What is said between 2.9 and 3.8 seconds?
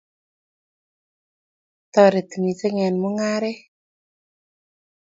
mungaret